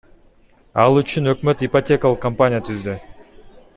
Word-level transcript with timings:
Ал 0.83 0.97
үчүн 1.01 1.29
өкмөт 1.33 1.61
ипотекалык 1.67 2.25
компания 2.25 2.65
түздү. 2.71 2.97